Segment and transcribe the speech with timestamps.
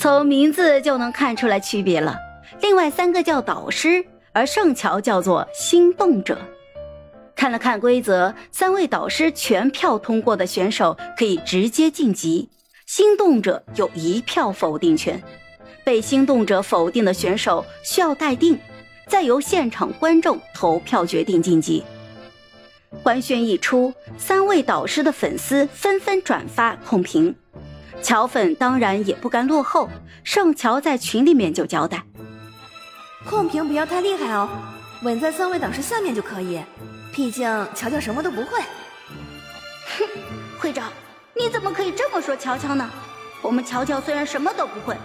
[0.00, 2.16] 从名字就能看出来区别了。
[2.62, 6.38] 另外三个叫导师，而圣乔叫做心动者。
[7.36, 12.48] 看了看规则，三位导师全票通过的选手可以直接晋级，
[12.86, 15.22] 心动者有一票否定权。
[15.84, 18.58] 被心动者否定的选手需要待定，
[19.06, 21.84] 再由现场观众投票决定晋级。
[23.02, 27.34] 官宣一出，三位导师的粉丝纷纷转发控评，
[28.02, 29.88] 乔粉当然也不甘落后，
[30.24, 32.02] 盛乔在群里面就交代：
[33.24, 34.48] 控评不要太厉害哦，
[35.02, 36.60] 稳在三位导师下面就可以，
[37.12, 38.60] 毕竟乔乔什么都不会。
[39.98, 40.06] 哼，
[40.58, 40.90] 会长，
[41.34, 42.88] 你怎么可以这么说乔乔呢？
[43.42, 44.96] 我们乔乔虽然什么都不会，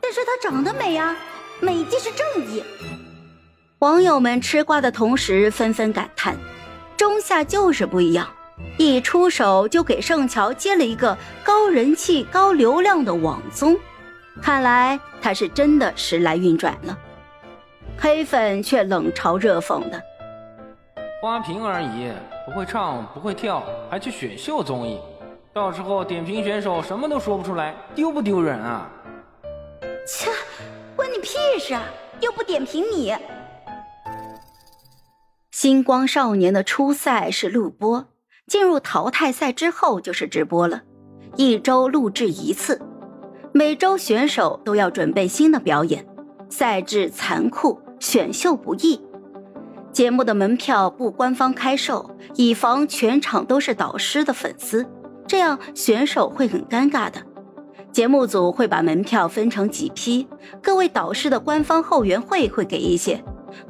[0.00, 1.16] 但是她长得美呀，
[1.60, 2.62] 美即是正义。
[3.80, 6.36] 网友们吃瓜的同时纷纷感叹。
[6.96, 8.28] 中夏就是不一样，
[8.76, 13.76] 一出手就给盛乔接了一个高人气、高流量的网综，
[14.40, 16.96] 看来他是真的时来运转了。
[17.98, 20.00] 黑粉却冷嘲热讽的
[21.20, 22.12] ：“花瓶而已，
[22.46, 25.00] 不会唱，不会跳，还去选秀综艺，
[25.52, 28.88] 到时候点评选手什么都说不出来，丢不丢人啊？”
[30.06, 30.30] 切，
[30.94, 31.82] 关你屁事啊！
[32.20, 33.14] 又不点评你。
[35.50, 38.06] 星光少年的初赛是录播，
[38.48, 40.82] 进入淘汰赛之后就是直播了，
[41.36, 42.80] 一周录制一次，
[43.52, 46.04] 每周选手都要准备新的表演，
[46.48, 49.00] 赛制残酷，选秀不易。
[49.92, 54.86] 节目的门票不官方开售，以防全场都是导师的粉丝，
[55.26, 57.20] 这样选手会很尴尬的。
[57.92, 60.26] 节目组会把门票分成几批，
[60.62, 63.22] 各位导师的官方后援会会给一些。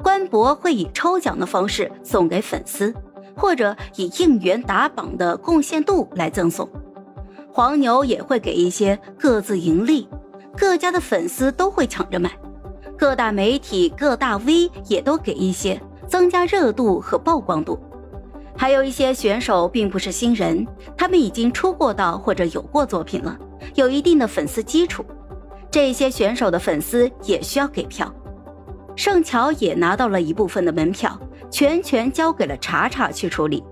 [0.03, 2.93] 官博会以抽奖的方式送给粉丝，
[3.39, 6.69] 或者以应援打榜的贡献度来赠送。
[7.51, 10.07] 黄牛也会给一些各自盈利，
[10.57, 12.29] 各家的粉丝都会抢着买。
[12.97, 17.79] 各大媒体、各大 V 也都给一些，增加热度和曝光度。
[18.57, 20.67] 还有一些选手并不是新人，
[20.97, 23.37] 他们已经出过道或者有过作品了，
[23.75, 25.05] 有一定的粉丝基础。
[25.71, 28.13] 这些选手的粉丝也需要给票。
[28.95, 31.17] 盛乔也拿到了一部分的门票，
[31.49, 33.63] 全权交给了查查去处理。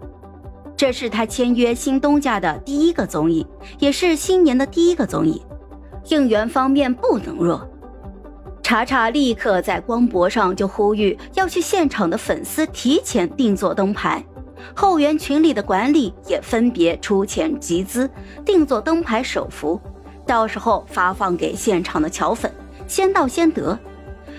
[0.76, 3.46] 这是他签约新东家的第一个综艺，
[3.80, 5.42] 也是新年的第一个综艺，
[6.10, 7.68] 应援方面不能弱。
[8.62, 14.24] 查查立刻在光博上就呼吁要去现场的粉丝提前定做灯牌，
[14.76, 18.10] 后援群里的管理也分别出钱集资
[18.46, 19.80] 定做灯牌手幅，
[20.26, 22.52] 到时候发放给现场的乔粉，
[22.88, 23.78] 先到先得。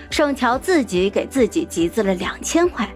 [0.09, 2.87] 盛乔自己给自己集资了两千块。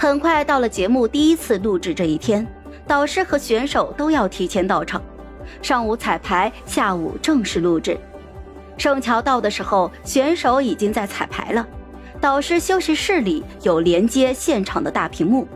[0.00, 2.46] 很快到了节目第一次录制这一天，
[2.86, 5.02] 导师和选手都要提前到场。
[5.60, 7.98] 上午彩排，下午正式录制。
[8.78, 11.68] 盛乔到的时候，选手已经在彩排了。
[12.18, 15.46] 导师休息室里有连接现场的大屏幕，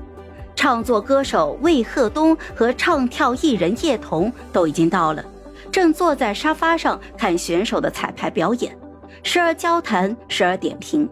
[0.55, 5.25] 唱作歌手魏鹤东和唱跳艺人叶童都已经到了，
[5.73, 8.77] 正坐在沙发上看选手的彩排表演。
[9.23, 11.09] 时而交谈，时而点评。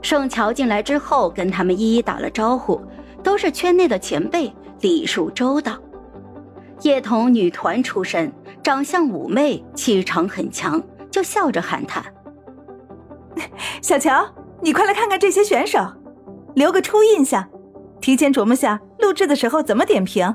[0.00, 2.80] 盛乔进来之后，跟他们一一打了招呼，
[3.22, 5.78] 都是圈内的前辈，礼数周到。
[6.82, 8.32] 叶童女团出身，
[8.62, 12.04] 长相妩媚，气场很强，就笑着喊他
[13.82, 14.24] ：“小乔，
[14.62, 15.80] 你快来看看这些选手，
[16.54, 17.48] 留个初印象，
[18.00, 20.32] 提前琢磨下录制的时候怎么点评。”